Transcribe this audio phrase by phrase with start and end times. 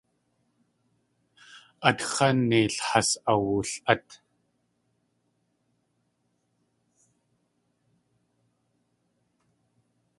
[1.87, 4.07] Atx̲á neil has awli.át.